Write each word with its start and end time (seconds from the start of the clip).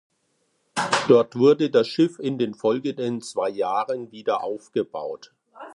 Dort 1.07 1.35
wurde 1.35 1.69
das 1.69 1.87
Schiff 1.87 2.17
in 2.17 2.39
den 2.39 2.55
folgenden 2.55 3.21
zwei 3.21 3.49
Jahren 3.51 4.11
wieder 4.11 4.43
aufgebaut. 4.43 5.31